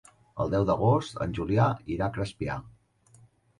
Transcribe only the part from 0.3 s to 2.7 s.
El deu d'agost en Julià irà a Crespià.